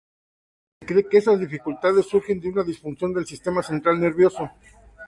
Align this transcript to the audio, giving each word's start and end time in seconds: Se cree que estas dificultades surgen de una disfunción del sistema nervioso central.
Se 0.79 0.87
cree 0.87 1.07
que 1.07 1.19
estas 1.19 1.39
dificultades 1.39 2.07
surgen 2.07 2.39
de 2.39 2.49
una 2.49 2.63
disfunción 2.63 3.13
del 3.13 3.27
sistema 3.27 3.61
nervioso 3.69 4.37
central. 4.37 4.59